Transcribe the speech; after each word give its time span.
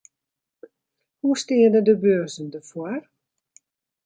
Hoe 1.19 1.37
steane 1.41 1.81
de 1.87 1.95
beurzen 2.03 2.47
derfoar? 2.51 3.01